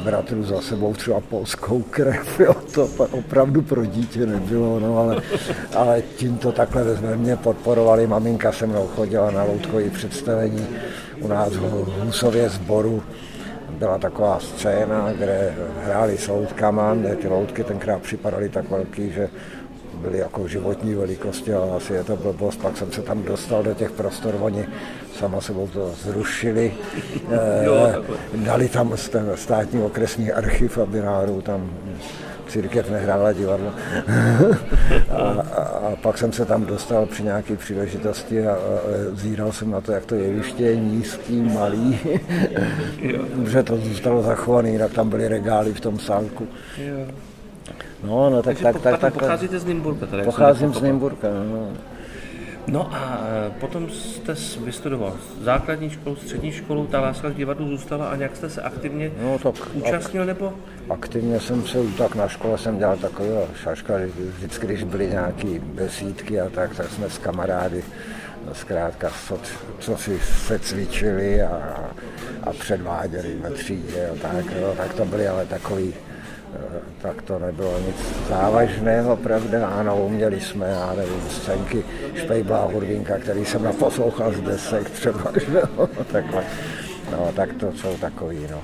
[0.04, 5.22] bratrů za sebou třeba polskou krev, jo, to opravdu pro dítě nebylo, no, ale,
[5.76, 10.68] ale tím to takhle ve mě podporovali, maminka se mnou chodila na loutkový představení
[11.22, 11.62] u nás v
[12.06, 13.04] Husově sboru,
[13.70, 19.30] byla taková scéna, kde hráli s loutkama, kde ty loutky tenkrát připadaly tak velký, že
[20.06, 22.62] byly jako životní velikosti, ale asi je to blbost.
[22.62, 24.66] Pak jsem se tam dostal do těch prostor, oni
[25.20, 26.74] sama sebou to zrušili,
[27.30, 28.02] takhle.
[28.34, 31.70] dali tam st- státní okresní archiv, aby náhodou tam
[32.48, 33.72] církev nehrála divadlo.
[35.10, 38.58] a, a, a, pak jsem se tam dostal při nějaké příležitosti a, a
[39.14, 42.00] zíral jsem na to, jak to jeviště je nízký, malý,
[43.48, 46.48] že to zůstalo zachované, jinak tam byly regály v tom sálku.
[46.78, 47.06] Jo.
[48.04, 50.82] No, no, tak, Takže tak, po- tak, tak, pocházíte z Nymburka, jsem Pocházím z.
[50.82, 51.68] Nymburka, no.
[52.68, 58.08] No a e, potom jste vystudoval základní školu, střední školu, ta láska k divadlu zůstala
[58.10, 60.54] a nějak jste se aktivně No, tak účastnil, nebo?
[60.90, 63.94] Aktivně jsem se, tak na škole jsem dělal takového šaška,
[64.38, 67.84] vždycky, když byly nějaké besídky a tak, tak jsme s kamarády
[68.48, 69.40] no, zkrátka, co,
[69.80, 71.80] co si se cvičili a,
[72.44, 76.15] a předváděli ve třídě, a tak, jo, tak to byly ale takový, eh,
[77.02, 77.96] tak to nebylo nic
[78.30, 81.84] závažného, pravda, ano, uměli jsme, já nevím, scénky
[82.16, 86.44] Špejbla a Hurvinka, který jsem naposlouchal z desek třeba, že jo, takhle,
[87.12, 88.62] no, tak to jsou takový, no.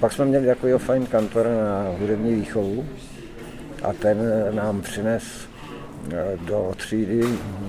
[0.00, 2.84] Pak jsme měli takového fajn kantora na hudební výchovu
[3.82, 4.18] a ten
[4.50, 5.49] nám přines eh,
[6.40, 7.20] do třídy,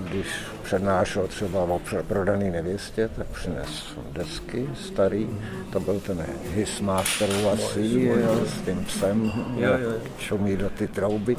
[0.10, 0.28] když
[0.64, 5.30] přednášel třeba o pr- prodaný nevěstě, tak přines desky starý,
[5.74, 11.36] to byl ten Hismasterů asi, jo, s tím psem, Jo, jo, čumí do ty trouby.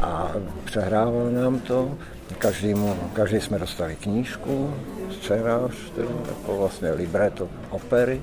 [0.00, 0.32] A
[0.64, 1.98] přehrával nám to,
[2.38, 4.74] každému, každý jsme dostali knížku,
[5.10, 5.72] scénář,
[6.28, 8.22] jako vlastně libreto opery.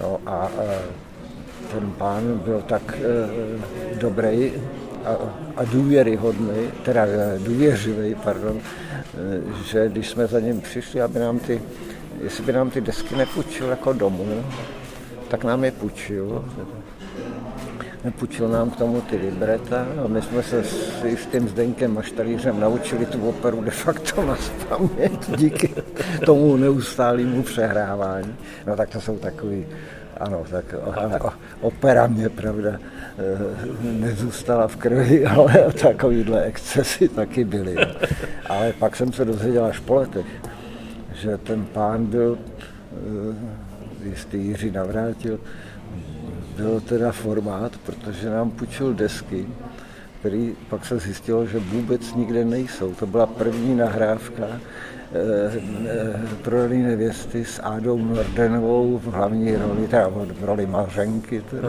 [0.00, 0.78] No a eh,
[1.72, 4.52] ten pán byl tak eh, dobrý
[5.08, 5.16] a,
[5.56, 11.38] a důvěryhodný, teda eh, důvěřivý, pardon, eh, že když jsme za ním přišli, aby nám
[11.38, 11.62] ty,
[12.22, 14.44] jestli by nám ty desky nepůjčil jako domů,
[15.28, 16.44] tak nám je půjčil.
[18.04, 23.06] Nepůjčil nám k tomu ty libreta a my jsme se s jistým Zdeňkem Maštalířem naučili
[23.06, 25.74] tu operu de facto na paměť díky
[26.26, 28.34] tomu neustálému přehrávání.
[28.66, 29.66] No tak to jsou takový,
[30.20, 30.74] ano, tak
[31.60, 32.78] opera mě, pravda,
[33.18, 33.22] eh,
[33.82, 37.76] nezůstala v krvi, ale takovýhle excesy taky byly.
[38.48, 40.26] Ale pak jsem se dozvěděl až po letech,
[41.12, 42.38] že ten pán byl,
[42.92, 45.38] eh, jistý Jiří Navrátil,
[46.56, 49.46] byl teda formát, protože nám půjčil desky,
[50.20, 52.94] který pak se zjistilo, že vůbec nikde nejsou.
[52.94, 54.46] To byla první nahrávka
[56.42, 61.42] prodaný nevěsty s Ádou Nordenovou v hlavní roli, teda v roli Mařenky.
[61.50, 61.68] Teda.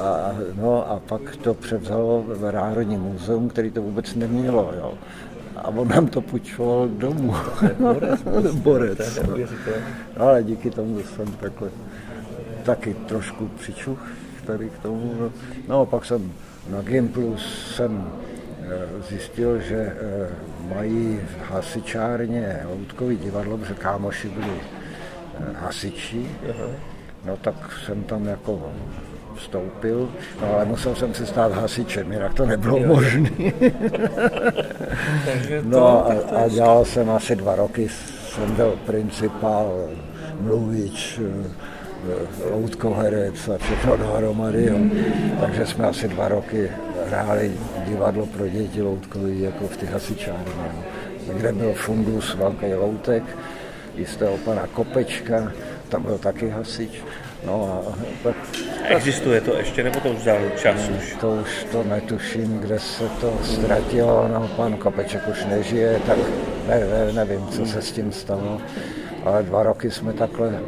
[0.00, 4.72] A, no a pak to převzalo v Národní muzeum, který to vůbec nemělo.
[4.76, 4.94] Jo.
[5.56, 7.34] A on nám to půjčoval domů.
[7.78, 8.20] Borec.
[8.54, 9.20] Borec.
[9.36, 9.46] Je
[10.18, 11.68] No, ale díky tomu jsem takhle
[12.62, 13.98] taky trošku přičuch
[14.46, 15.14] tady k tomu.
[15.20, 15.30] No,
[15.68, 16.32] no a pak jsem
[16.70, 18.31] na Gimplu jsem eh,
[19.08, 20.28] zjistil, že eh,
[20.74, 26.26] mají v hasičárně loutkový divadlo, protože kámoši byli eh, hasiči.
[27.24, 27.54] No tak
[27.86, 28.72] jsem tam jako
[29.36, 30.08] vstoupil,
[30.40, 33.30] no ale musel jsem se stát hasičem, jinak to nebylo možné.
[35.62, 36.12] no a,
[36.44, 37.88] a dělal jsem asi dva roky,
[38.28, 39.88] jsem byl principál,
[40.40, 41.20] mluvič,
[42.50, 44.66] loutkoherec a všechno dohromady.
[44.66, 44.78] Jo.
[45.40, 46.70] Takže jsme asi dva roky
[47.08, 47.52] hráli
[47.86, 51.34] divadlo pro děti loutkový jako v těch hasičárně, jo.
[51.34, 53.22] kde byl fundus velký loutek,
[53.96, 55.52] jistého pana Kopečka,
[55.88, 56.90] tam byl taky hasič.
[57.46, 58.36] No a tak,
[58.84, 61.16] Existuje to ještě, nebo to už dál čas už?
[61.20, 66.18] to už to netuším, kde se to ztratilo, no pan Kopeček už nežije, tak
[66.68, 68.60] ne, ne, nevím, co se s tím stalo,
[69.24, 70.60] ale dva roky jsme takhle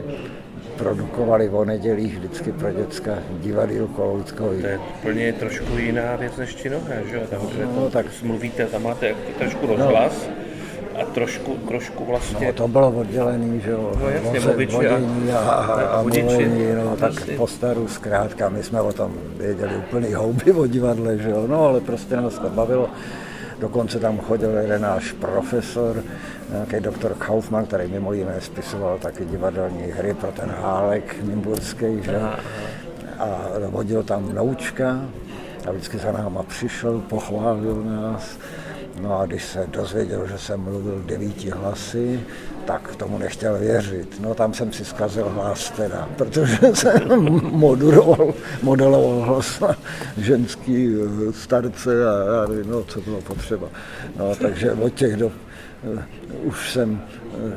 [0.78, 4.60] produkovali o nedělích vždycky pro děcka divadýlko loutkový.
[4.60, 7.22] To je úplně trošku jiná věc než činohra, že jo?
[7.30, 7.40] Tam,
[7.76, 10.28] No, to tak- mluvíte, tam máte trošku rozhlas
[11.02, 12.46] a trošku, trošku vlastně...
[12.46, 16.84] No, to bylo oddělený, že jo, No, jasně, voze- a- vodění a, a, mluvení, no,
[16.84, 17.36] No, tak jasně.
[17.36, 21.66] po staru zkrátka, my jsme o tom věděli úplný houby o divadle, že jo, no,
[21.66, 22.88] ale prostě nás to bavilo.
[23.58, 26.02] Dokonce tam chodil jeden náš profesor,
[26.52, 32.20] nějaký doktor Kaufmann, který mimo jiné spisoval taky divadelní hry pro ten Hálek Nymburský, že?
[33.18, 35.00] A vodil tam noučka
[35.66, 38.38] a vždycky za náma přišel, pochválil nás.
[39.00, 42.20] No a když se dozvěděl, že jsem mluvil devíti hlasy,
[42.64, 44.20] tak tomu nechtěl věřit.
[44.20, 47.08] No tam jsem si zkazil hlas teda, protože jsem
[47.52, 49.76] moduloval, modeloval hlas na
[50.16, 50.94] ženský
[51.30, 53.68] starce a já nevím, no, co bylo potřeba.
[54.16, 55.53] No takže od těch dob eh,
[56.44, 57.52] už jsem eh,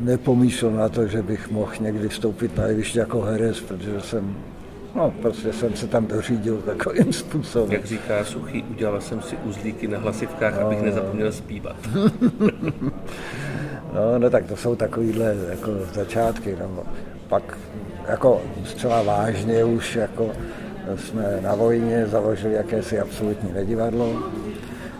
[0.00, 4.36] nepomýšlel na to, že bych mohl někdy vstoupit na jeviště jako herec, protože jsem,
[4.94, 7.72] no prostě jsem se tam dořídil takovým způsobem.
[7.72, 11.76] Jak říká Suchý, udělal jsem si uzlíky na hlasivkách, abych nezapomněl zpívat.
[13.94, 16.56] No, no tak to jsou takovýhle jako začátky.
[16.60, 16.82] No.
[17.28, 17.58] Pak
[18.08, 20.30] jako zcela vážně už jako
[20.96, 24.22] jsme na vojně založili jakési absolutní nedivadlo.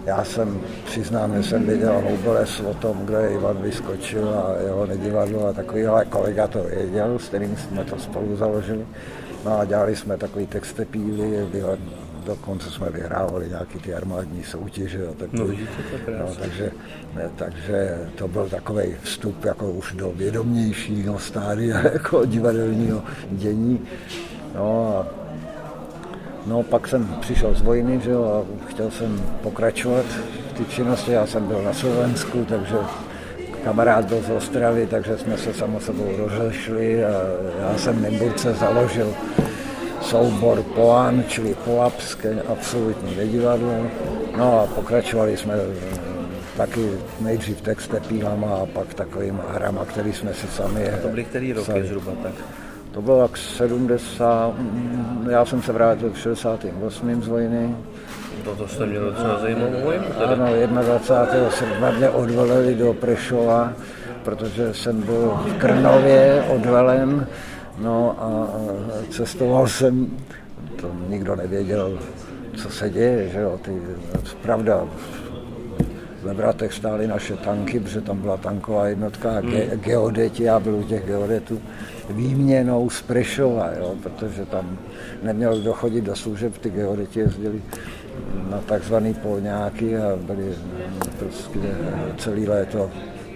[0.09, 4.87] Já jsem, přiznám, že jsem věděl houbeles o tom, kdo je Ivan Vyskočil a jeho
[4.87, 8.87] nedivadlo a takový, ale kolega to věděl, s kterým jsme to spolu založili.
[9.45, 11.47] No a dělali jsme takový textepíly,
[12.27, 15.09] dokonce jsme vyhrávali nějaký ty armádní soutěže.
[15.09, 16.71] A takový, No vidíte, to no, takže,
[17.15, 23.81] ne, takže to byl takový vstup jako už do vědomějšího stádia jako divadelního dění.
[24.55, 25.28] No a
[26.49, 30.05] No, pak jsem přišel z vojny, že jo, a chtěl jsem pokračovat
[30.55, 31.13] v té činnosti.
[31.13, 32.77] Já jsem byl na Slovensku, takže
[33.65, 37.11] kamarád byl z Ostravy, takže jsme se samo sebou rozešli a
[37.61, 39.15] já jsem v Nymburce založil
[40.01, 43.73] soubor Poan, čili Poapské absolutní nedivadlo.
[44.37, 46.19] No a pokračovali jsme eh,
[46.57, 51.65] taky nejdřív textepílama a pak takovým hrama, který jsme si sami To byly který roky
[51.65, 51.87] psali.
[51.87, 52.33] zhruba tak?
[52.99, 57.23] To bylo jak 70, mm, já jsem se vrátil v 68.
[57.23, 57.77] z vojny.
[58.45, 59.93] To, to jste měl docela zajímavou.
[60.25, 60.47] Ano,
[60.83, 61.51] 21.
[61.51, 63.73] srpna mě odveleli do Prešova,
[64.25, 67.27] protože jsem byl v Krnově odvelen,
[67.79, 70.07] no a a cestoval jsem,
[70.81, 71.99] to nikdo nevěděl,
[72.57, 73.83] co se děje, že jo, ty,
[74.43, 74.85] pravda,
[76.23, 80.75] ve Vratech stály naše tanky, protože tam byla tanková jednotka a ge- geodeti, já byl
[80.75, 81.61] u těch geodetů,
[82.11, 84.79] výměnou z Prešova, jo, protože tam
[85.23, 87.63] neměl dochodit do služeb, ty geodeti jezdili
[88.51, 90.55] na takzvaný polňáky a byli
[91.19, 91.59] prostě
[92.19, 92.91] celý léto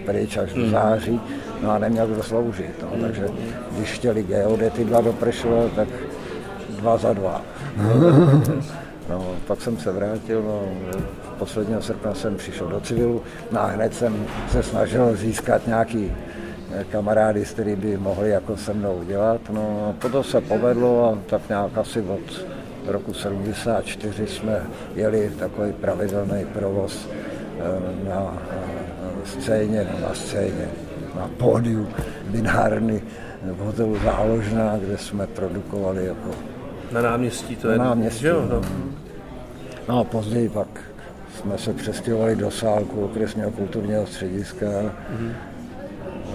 [0.05, 1.21] pryč až do září,
[1.63, 3.27] no a neměl kdo sloužit, no, takže
[3.77, 5.87] když chtěli geodety dva do Prešova, tak
[6.69, 7.41] dva za dva.
[9.09, 10.61] No, pak jsem se vrátil, no,
[11.37, 16.11] posledního srpna jsem přišel do civilu, no a hned jsem se snažil získat nějaký
[16.71, 19.41] eh, kamarády, s který by mohli jako se mnou dělat.
[19.49, 22.45] No a se povedlo a tak nějak asi od
[22.87, 24.61] roku 74 jsme
[24.95, 30.67] jeli takový pravidelný provoz eh, na eh, scéně, na scéně,
[31.15, 31.87] na pódiu
[32.25, 33.03] vinárny
[33.43, 36.52] v hotelu Záložná, kde jsme produkovali jako
[36.93, 37.79] Na náměstí to na je...
[37.79, 38.21] náměstí.
[38.21, 38.61] že Jo, no.
[39.89, 40.67] No a později pak
[41.37, 44.65] jsme se přestěhovali do Sálku, okresního kulturního střediska.
[44.65, 45.31] Mm-hmm.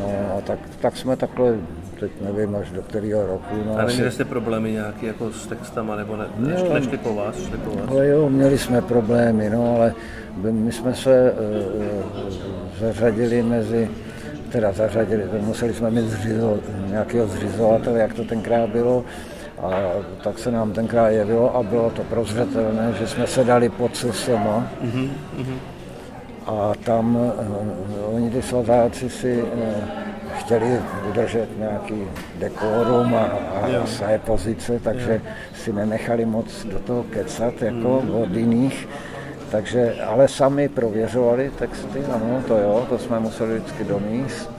[0.01, 1.55] No a tak, tak jsme takhle,
[2.01, 3.57] teď nevím až do kterého roku.
[3.67, 7.15] No, a neměli jste problémy nějaké jako s textama, nebo ne, No, nešli, nešli po
[7.15, 7.37] vás?
[7.37, 7.89] Šli po vás?
[7.91, 9.95] Ale jo, měli jsme problémy, no, ale
[10.43, 12.33] my jsme se uh,
[12.81, 13.91] zařadili mezi,
[14.53, 19.05] teda zařadili, museli jsme mít zřizo, nějakého zřizovatele, jak to tenkrát bylo,
[19.63, 19.71] a
[20.25, 24.33] tak se nám tenkrát jevilo a bylo to prozřetelné, že jsme se dali pod SSM.
[24.33, 25.11] Mm-hmm.
[26.47, 29.49] A tam uh, oni ty svazáci si uh,
[30.39, 32.03] chtěli udržet nějaký
[32.39, 33.29] dekorum a,
[33.63, 33.87] a Jo.
[33.87, 35.31] své pozice, takže Jo.
[35.55, 38.89] si nenechali moc do toho kecat jako od jiných.
[39.51, 44.58] Takže, ale sami prověřovali texty, ano, to jo, to jsme museli vždycky domíst.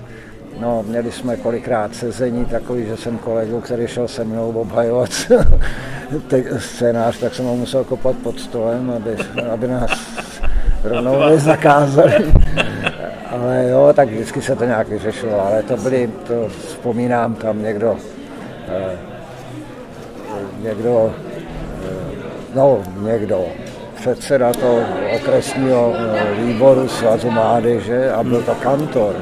[0.59, 5.09] No, měli jsme kolikrát sezení takový, že jsem kolegu, který šel se mnou obhajovat
[6.57, 9.17] scénář, tak jsem ho musel kopat pod stolem, aby,
[9.53, 9.91] aby nás
[10.83, 12.13] rovnou nezakázali.
[13.31, 17.97] Ale jo, tak vždycky se to nějak vyřešilo, ale to byly, to vzpomínám tam někdo,
[18.67, 18.97] eh,
[20.63, 21.15] někdo,
[21.85, 22.15] eh,
[22.55, 23.45] no někdo,
[23.95, 24.79] předseda toho
[25.15, 29.15] okresního eh, výboru Svazu mládeže a byl to kantor,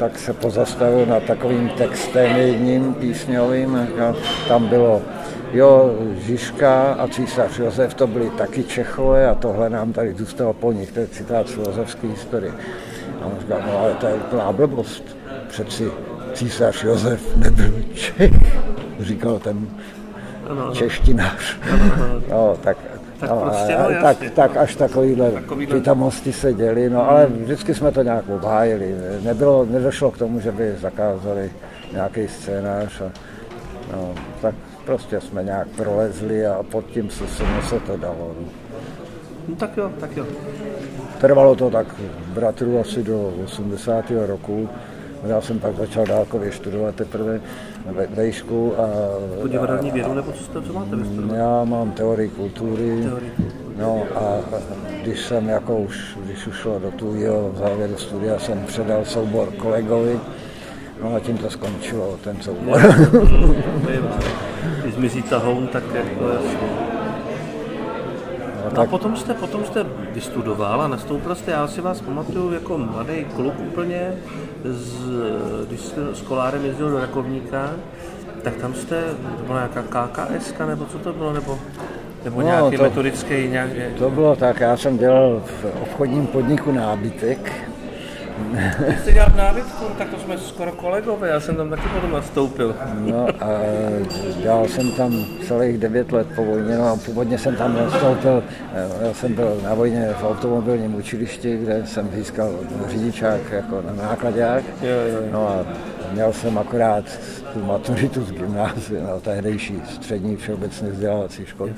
[0.00, 3.76] tak se pozastavil nad takovým textem jedním písňovým.
[3.76, 4.14] a
[4.48, 5.02] Tam bylo,
[5.52, 5.94] jo,
[6.26, 10.92] Žižka a císař Josef, to byli taky Čechové a tohle nám tady zůstalo po nich,
[10.92, 12.52] to je citát z filozofské historie.
[13.22, 15.16] A on říkal, no ale to je úplná blbost,
[15.48, 15.90] přeci
[16.32, 18.32] císař Josef nebyl Čech,
[19.00, 19.68] říkal ten
[20.72, 21.56] češtinář.
[22.30, 22.76] No, tak,
[23.20, 24.30] Tak no, prostě, no, tak, jasně.
[24.30, 28.94] tak až takovýhle, Takovýhle- pitomosti se děli, no ale vždycky jsme to nějak obhájili.
[29.22, 31.50] Nebylo, nedošlo k tomu, že by zakázali
[31.92, 33.00] nějaký scénář.
[33.00, 33.10] A,
[33.96, 34.54] no, tak
[34.84, 37.24] prostě jsme nějak prolezli a pod tím se,
[37.68, 38.34] se to dalo.
[38.40, 38.46] No.
[39.48, 40.26] No tak jo, tak jo.
[41.20, 41.86] Trvalo to tak
[42.34, 44.04] bratru asi do 80.
[44.26, 44.68] roku.
[45.26, 47.40] Já jsem pak začal dálkově studovat teprve
[47.86, 48.72] ve vejšku.
[48.78, 48.86] A,
[49.40, 51.36] Po divadelní vědu, nebo co, jste, co máte vystudovat?
[51.36, 53.02] já mám teorii kultury.
[53.04, 53.32] Teorii
[53.78, 54.38] No a
[55.02, 60.20] když jsem jako už, když už šlo do tvůjho závěru studia, jsem předal soubor kolegovi.
[61.02, 62.80] No a tím to skončilo, ten soubor.
[64.82, 66.24] Když zmizí tahoun, tak jako
[68.64, 68.76] jasně.
[68.76, 72.78] No a potom jste, potom jste vystudoval a nastoupil jste, já si vás pamatuju jako
[72.78, 74.12] mladý kluk úplně,
[74.64, 74.98] z,
[75.68, 77.70] když jste s kolárem jezdil do Rakovníka,
[78.42, 79.02] tak tam jste,
[79.38, 81.58] to byla nějaká KKS, nebo co to bylo, nebo,
[82.24, 86.72] nebo No, nějaký to- metodický, nějak, To bylo tak, já jsem dělal v obchodním podniku
[86.72, 87.52] nábytek.
[89.02, 92.76] Jste dělal nábytku, tak to jsme skoro kolegové, já jsem tam taky potom nastoupil.
[92.98, 93.48] No a
[94.42, 98.42] dělal jsem tam celých devět let po vojně, no a původně jsem tam nastoupil,
[98.74, 102.54] eh, já jsem byl na vojně v automobilním učilišti, kde jsem získal
[102.88, 104.64] řidičák jako na nákladák.
[104.82, 105.20] Jo.
[105.32, 105.64] No a
[106.12, 107.04] měl jsem akorát
[107.52, 111.74] tu maturitu z gymnázia, no, tehdejší střední všeobecně vzdělávací školy,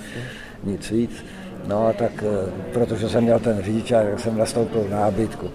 [0.64, 1.24] nic víc.
[1.66, 5.50] No a tak, eh, protože jsem měl ten řidičák, tak jsem nastoupil na nábytku.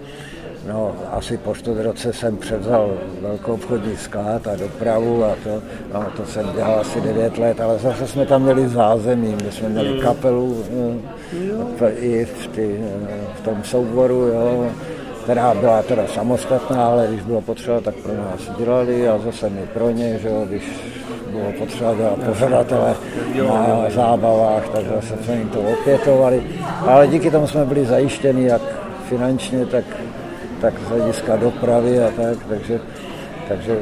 [0.68, 5.62] No, asi po čtvrt roce jsem převzal velkou obchodní sklad a dopravu a to,
[5.94, 9.68] no, to jsem dělal asi 9 let, ale zase jsme tam měli zázemí, my jsme
[9.68, 10.00] měli Mm.
[10.00, 10.64] kapelu
[11.80, 14.66] eh, i v, ty, eh, v tom souboru, jo,
[15.22, 19.60] která byla teda samostatná, ale když bylo potřeba, tak pro nás dělali a zase my
[19.74, 20.62] pro ně, že jo, když
[21.30, 22.94] bylo potřeba dělat pořadatele
[23.48, 26.42] na zábavách, tak zase jsme jim to opětovali.
[26.86, 28.62] Ale díky tomu jsme byli zajištěni jak
[29.08, 29.84] finančně, tak,
[30.60, 32.80] tak z hlediska dopravy a tak, takže,
[33.48, 33.78] takže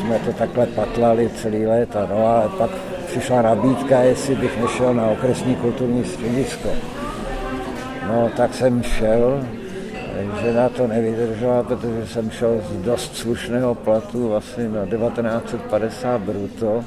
[0.00, 2.08] jsme to takhle patlali celý léta.
[2.10, 2.70] No a pak
[3.06, 6.68] přišla nabídka, jestli bych nešel na okresní kulturní středisko.
[8.08, 9.40] No, tak jsem šel,
[10.42, 16.84] žena to nevydržela, protože jsem šel z dost slušného platu, asi na 1950 bruto.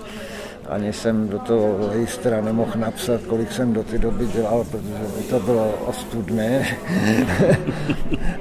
[0.70, 5.24] Ani jsem do toho listra nemohl napsat, kolik jsem do té doby dělal, protože by
[5.24, 6.66] to bylo ostudné.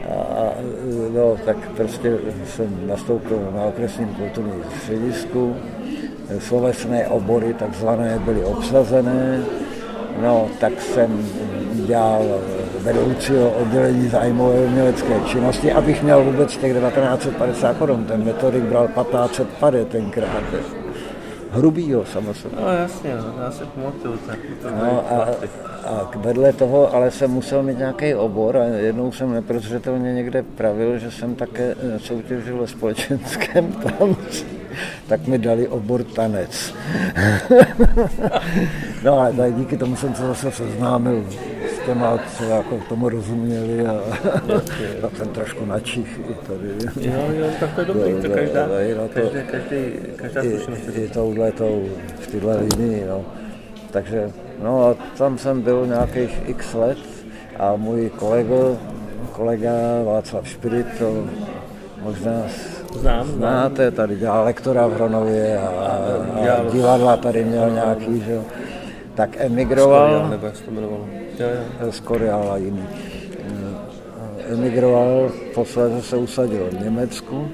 [0.08, 0.50] A,
[1.14, 5.56] no, tak prostě jsem nastoupil na okresním kulturním středisku.
[6.38, 9.40] Slovesné obory takzvané byly obsazené.
[10.22, 11.28] No, tak jsem
[11.86, 12.22] dělal
[12.78, 18.04] vedoucího oddělení zájmové umělecké činnosti, abych měl vůbec těch 1950 korun.
[18.04, 20.44] Ten metodik bral 1500 pade tenkrát.
[21.54, 22.56] Hrubýho samozřejmě.
[22.60, 24.18] No jasně, no, já si pamatuju.
[24.26, 25.28] Tak, to No a,
[25.88, 30.98] a vedle toho ale jsem musel mít nějaký obor a jednou jsem neprozřetelně někde pravil,
[30.98, 34.63] že jsem také eh, soutěžil ve společenském tanci.
[35.06, 36.74] Tak mi dali obor tanec.
[39.04, 41.24] no ale tak díky tomu jsem se zase seznámil
[41.74, 44.00] s těma, co jako tomu rozuměli a
[45.00, 46.68] tak jsem trošku načích i tady.
[47.00, 48.68] Jo, jo, tak to je dobrý, to každá,
[49.14, 49.76] každý, každý,
[50.16, 50.96] každá zkušenost.
[50.96, 51.88] I, i touhletou,
[52.20, 53.24] v téhle linii, no.
[53.90, 54.30] Takže,
[54.62, 56.98] no a tam jsem byl nějakých x let
[57.58, 58.78] a můj kolego,
[59.32, 59.72] kolega
[60.04, 61.26] Václav Špirit, to
[62.02, 62.42] možná
[62.94, 65.96] Znám, znáte, tady dělal lektora v Hronově a, a,
[66.52, 68.40] a divadla tady měl nějaký, že.
[69.14, 70.08] Tak emigroval.
[70.08, 71.06] Skorial, nebo jak se to jmenovalo.
[71.38, 71.46] Jo,
[71.80, 71.92] jo.
[71.92, 72.86] Skorial a jiný.
[74.52, 77.48] Emigroval, posledně se usadil v Německu.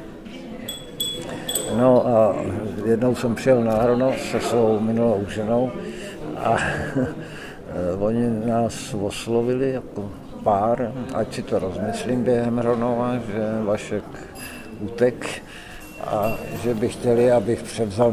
[1.79, 2.37] No a
[2.85, 5.71] jednou jsem přijel na Hronov se svou minulou ženou
[6.37, 6.57] a
[7.99, 10.11] oni nás oslovili jako
[10.45, 14.05] pár, ať si to rozmyslím během Hronova, že Vašek
[14.81, 15.43] utek
[16.05, 18.13] a že by chtěli, abych převzal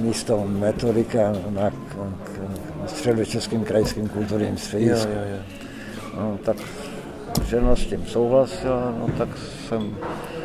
[0.00, 1.70] místo metodika na,
[2.86, 5.12] středočeském krajském kulturním středisku.
[5.12, 5.42] Jo, jo, jo.
[6.16, 6.56] No, tak
[7.46, 9.28] žena s tím souhlasila, no tak
[9.68, 9.96] jsem...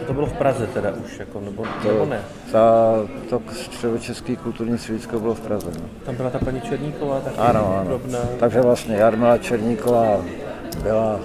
[0.07, 2.21] To bylo v Praze teda už, jako, nebo, to, nebo ne?
[2.51, 2.93] Ta,
[3.29, 5.71] to středočeský kulturní středisko bylo v Praze.
[5.81, 5.85] No.
[6.05, 7.87] Tam byla ta paní Černíková taky ano, ano.
[7.87, 8.19] drobná.
[8.39, 10.21] Takže vlastně Jarmila Černíková
[10.83, 11.19] byla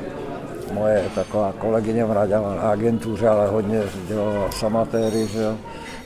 [0.74, 5.56] moje taková kolegyně, dělala na agentuře, ale hodně dělala samatéry, že jo.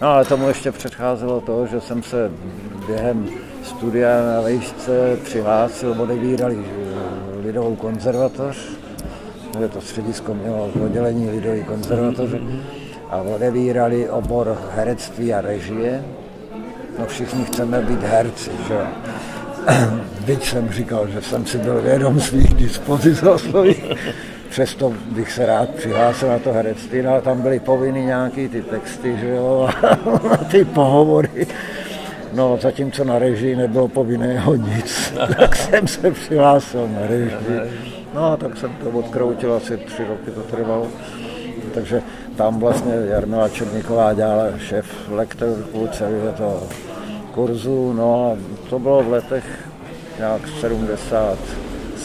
[0.01, 2.31] No ale tomu ještě předcházelo to, že jsem se
[2.87, 3.29] během
[3.63, 6.59] studia na vejšce přihlásil, odebírali
[7.43, 8.57] Lidovou konzervatoř,
[9.59, 12.41] že to středisko mělo oddělení Lidové konzervatoře
[13.11, 16.05] a odebírali obor herectví a režie.
[16.99, 18.87] No všichni chceme být herci, že jo.
[20.25, 23.85] Byť jsem říkal, že jsem si byl vědom svých dispozic a svých
[24.51, 29.17] přesto bych se rád přihlásil na to herectví, no, tam byly povinny nějaký ty texty,
[29.19, 29.69] že jo,
[30.33, 31.47] a ty pohovory.
[32.33, 37.61] No, zatímco na režii nebylo povinného nic, tak jsem se přihlásil na režii.
[38.15, 40.87] No, tak jsem to odkroutil, asi tři roky to trvalo.
[41.75, 42.03] Takže
[42.37, 46.63] tam vlastně Jarmila Černíková dělala šéf lektorku celého toho
[47.35, 48.37] kurzu, no a
[48.71, 49.45] to bylo v letech
[50.19, 51.39] nějak 70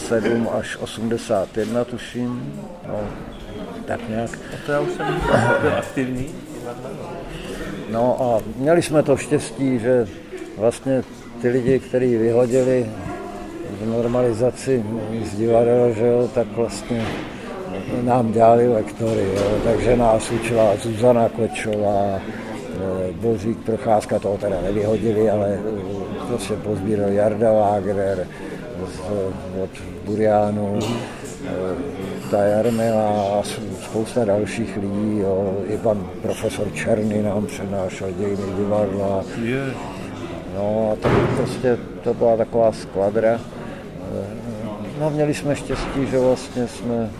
[0.08, 2.60] 7 až 81, tuším.
[2.88, 3.00] No,
[3.86, 4.30] tak nějak.
[4.30, 5.06] A to já už jsem
[5.60, 6.26] byl aktivní.
[7.90, 10.06] No a měli jsme to štěstí, že
[10.58, 11.02] vlastně
[11.42, 12.86] ty lidi, kteří vyhodili
[13.80, 14.84] v normalizaci
[15.24, 17.06] z divadel, že jo, tak vlastně
[18.02, 22.20] nám dělali lektory, jo, takže nás učila Zuzana Kočová,
[23.12, 25.58] Božík Procházka, toho teda nevyhodili, ale
[26.28, 28.26] prostě pozbíral Jarda Wagner,
[29.62, 29.70] od
[30.04, 30.78] Buriánu,
[32.30, 33.42] ta Jarmila a
[33.84, 35.18] spousta dalších lidí.
[35.18, 35.54] Jo.
[35.66, 39.24] I pan profesor Černý nám přednášel dějiny divadla.
[40.54, 43.40] No a tak prostě to byla taková skvadra.
[45.00, 47.10] No měli jsme štěstí, že vlastně jsme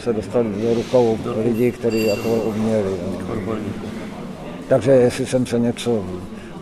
[0.00, 2.90] se dostali do rukou lidí, kteří jako uměli.
[3.46, 3.54] No.
[4.68, 6.04] Takže jestli jsem se něco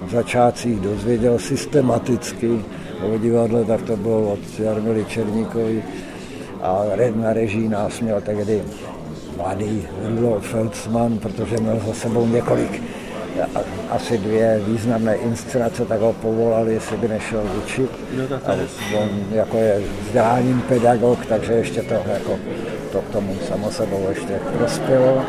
[0.03, 2.65] v začátcích dozvěděl systematicky,
[3.05, 5.83] o divadle, tak to bylo od Jarmily Černíkovi
[6.63, 6.83] a
[7.15, 8.63] na režii nás měl tehdy
[9.37, 12.83] mladý Rudolf Feldsman, protože měl za sebou několik,
[13.91, 17.91] asi dvě významné inscenace, tak ho povolali, jestli by nešel učit.
[18.17, 18.53] No, a
[19.03, 22.39] on jako je vzděláním pedagog, takže ještě to, jako,
[22.93, 25.23] to k tomu samo sebou ještě prospělo.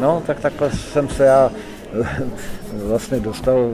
[0.00, 1.50] No, tak takhle jsem se já
[2.72, 3.70] vlastně dostal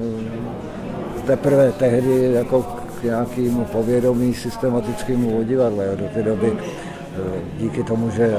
[1.27, 2.63] teprve tehdy jako
[3.05, 5.97] nějakému povědomí systematickému o divadle.
[5.97, 8.37] Do té doby eh, díky tomu, že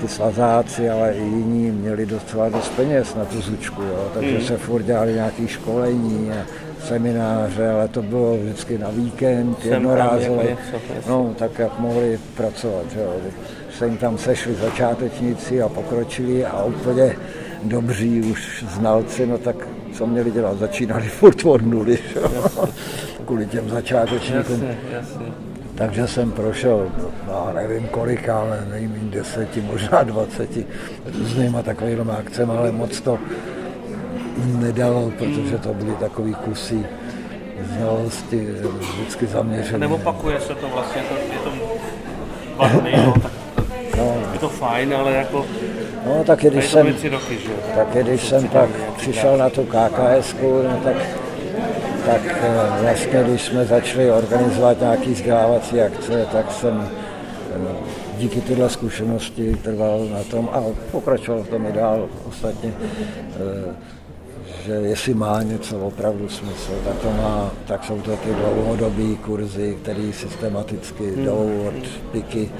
[0.00, 4.08] ty svazáci, ale i jiní měli docela dost peněz na tu zučku, jo.
[4.14, 4.44] takže mm.
[4.44, 6.46] se furt dělali nějaké školení a
[6.84, 10.56] semináře, ale to bylo vždycky na víkend, jednorázové,
[11.08, 13.12] no tak jak mohli pracovat, že jo.
[13.78, 17.16] se jim tam sešli začátečníci a pokročili a úplně
[17.62, 21.98] dobří už znalci, no tak co měli dělat, začínali furt od nuly,
[23.22, 24.62] kvůli těm začátečníkům.
[24.62, 25.26] Jasně, jasně.
[25.74, 26.88] Takže jsem prošel,
[27.26, 30.66] no, nevím kolik, ale nejméně deseti, možná dvaceti
[31.18, 33.18] různýma takovými akcemi, ale moc to
[34.44, 36.86] nedalo, protože to byly takový kusy
[37.76, 38.48] znalosti
[38.78, 39.88] vždycky zaměřené.
[39.88, 41.52] Neopakuje se to vlastně, to, je to
[42.56, 43.32] vadný, no, tak
[43.98, 44.16] no.
[44.32, 45.46] je to fajn, ale jako
[46.06, 47.50] No tak když jsem, roky, že?
[47.76, 50.96] tak když jsem pak přišel na tu KKS, no, tak,
[52.06, 56.88] tak eh, vlastně, když jsme začali organizovat nějaké vzdělávací akce, tak jsem
[57.54, 57.74] eh,
[58.18, 62.08] díky tyhle zkušenosti trval na tom a pokračoval v tom i dál.
[62.28, 63.74] Ostatně eh,
[64.66, 69.78] že jestli má něco opravdu smysl, tak, to má, tak jsou to ty dlouhodobé kurzy,
[69.82, 71.24] které systematicky hmm.
[71.24, 72.50] jdou od piky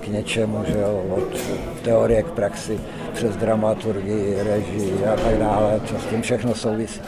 [0.00, 1.40] k něčemu, že jo, od
[1.82, 2.80] teorie k praxi
[3.12, 7.00] přes dramaturgii, režii a tak dále, co s tím všechno souvisí.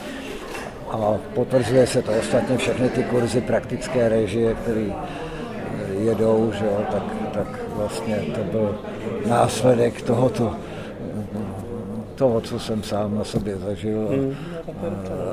[0.92, 4.86] A potvrzuje se to ostatně všechny ty kurzy praktické režie, které
[5.98, 8.78] jedou, že jo, tak, tak vlastně to byl
[9.26, 10.56] následek tohoto
[12.14, 14.86] toho, co jsem sám na sobě zažil a,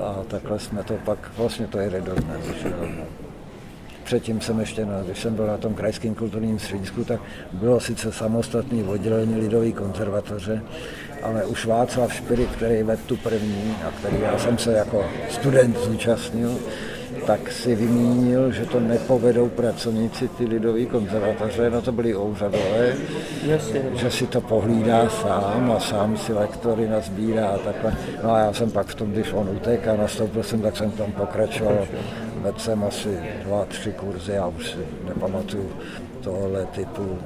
[0.07, 2.45] a, a takhle jsme to pak, vlastně to jede do dnes.
[4.09, 7.19] Předtím jsem ještě, na, když jsem byl na tom krajském kulturním středisku, tak
[7.51, 10.61] bylo sice samostatný oddělení lidové konzervatoře,
[11.23, 15.77] ale už Václav Špirit, který vedl tu první a který já jsem se jako student
[15.79, 16.57] zúčastnil,
[17.25, 22.95] tak si vymínil, že to nepovedou pracovníci ty lidové konzervatoře, no to byli úřadové,
[23.93, 27.93] že si to pohlídá sám a sám si lektory nazbírá a takhle.
[28.23, 30.91] No a já jsem pak v tom, když on utek a nastoupil jsem, tak jsem
[30.91, 31.87] tam pokračoval.
[32.41, 35.71] Vedl jsem asi dva, tři kurzy, já už si nepamatuju
[36.23, 37.19] tohle typu.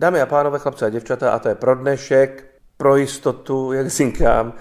[0.00, 4.52] Dámy a pánové, chlapci a děvčata, a to je pro dnešek, pro jistotu, jak říkám,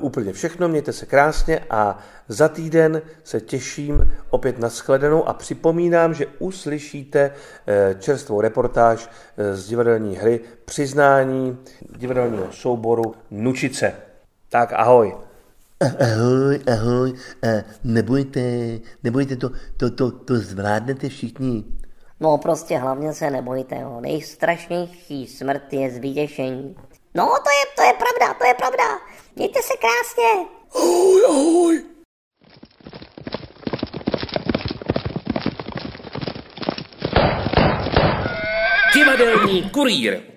[0.00, 0.68] úplně všechno.
[0.68, 1.98] Mějte se krásně a
[2.28, 7.30] za týden se těším opět na shledanou a připomínám, že uslyšíte
[7.66, 11.58] e, čerstvou reportáž e, z divadelní hry Přiznání
[11.96, 13.92] divadelního souboru Nučice.
[14.48, 15.14] Tak ahoj.
[15.80, 17.12] Ahoj, ahoj,
[17.84, 18.40] nebojte,
[19.04, 21.64] nebojte, to, to, to, to zvládnete všichni.
[22.20, 24.00] No prostě hlavně se nebojte, jo.
[24.00, 26.76] nejstrašnější smrt je zvítěšení.
[27.16, 28.84] No to je, to je pravda, to je pravda.
[29.36, 30.46] Mějte se krásně.
[30.74, 31.82] Ahoj, ahoj.
[38.94, 40.35] Divadelní kurýr.